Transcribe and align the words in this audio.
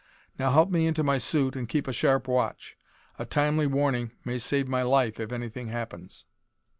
Now 0.39 0.49
help 0.49 0.71
me 0.71 0.87
into 0.87 1.03
my 1.03 1.19
suit 1.19 1.55
and 1.55 1.69
keep 1.69 1.87
a 1.87 1.93
sharp 1.93 2.27
watch. 2.27 2.75
A 3.19 3.23
timely 3.25 3.67
warning 3.67 4.09
may 4.25 4.39
save 4.39 4.67
my 4.67 4.81
life 4.81 5.19
if 5.19 5.31
anything 5.31 5.67
happens." 5.67 6.25